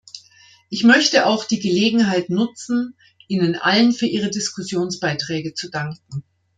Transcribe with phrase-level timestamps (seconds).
[0.71, 2.95] Ich möchte auch die Gelegenheit nutzen,
[3.27, 6.23] Ihnen allen für Ihre Diskussionsbeiträge zu danken.